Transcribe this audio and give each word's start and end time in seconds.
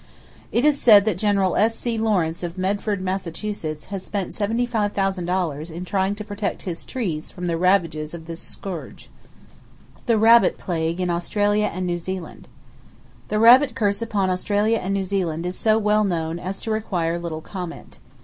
It 0.51 0.65
is 0.65 0.81
said 0.81 1.05
that 1.05 1.19
General 1.19 1.55
S.C. 1.57 1.95
Lawrence, 1.99 2.41
of 2.41 2.57
Medford, 2.57 3.01
Massachusetts, 3.03 3.85
has 3.93 4.01
spent 4.01 4.31
$75,000 4.33 5.69
in 5.69 5.85
trying 5.85 6.15
to 6.15 6.23
protect 6.23 6.63
his 6.63 6.83
trees 6.83 7.29
from 7.29 7.45
the 7.45 7.55
ravages 7.55 8.15
of 8.15 8.25
this 8.25 8.39
scourge. 8.41 9.11
The 10.07 10.17
Rabbit 10.17 10.57
Plague 10.57 10.99
In 10.99 11.11
Australia 11.11 11.69
And 11.71 11.85
New 11.85 11.99
Zealand. 11.99 12.47
—The 13.27 13.37
rabbit 13.37 13.75
curse 13.75 14.01
upon 14.01 14.31
Australia 14.31 14.79
and 14.79 14.91
New 14.95 15.05
Zealand 15.05 15.45
is 15.45 15.55
so 15.55 15.77
well 15.77 16.03
known 16.03 16.39
as 16.39 16.61
to 16.61 16.71
require 16.71 17.19
little 17.19 17.41
comment. 17.41 17.99